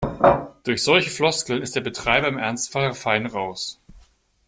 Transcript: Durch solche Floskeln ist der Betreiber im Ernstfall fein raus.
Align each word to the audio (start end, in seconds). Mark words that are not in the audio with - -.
Durch 0.63 0.81
solche 0.83 1.11
Floskeln 1.11 1.61
ist 1.61 1.75
der 1.75 1.81
Betreiber 1.81 2.27
im 2.27 2.39
Ernstfall 2.39 2.95
fein 2.95 3.27
raus. 3.27 3.79